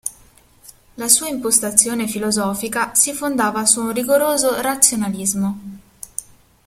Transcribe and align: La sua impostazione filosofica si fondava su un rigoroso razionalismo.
La 0.95 1.07
sua 1.07 1.27
impostazione 1.27 2.07
filosofica 2.07 2.95
si 2.95 3.13
fondava 3.13 3.67
su 3.67 3.81
un 3.83 3.93
rigoroso 3.93 4.59
razionalismo. 4.59 5.59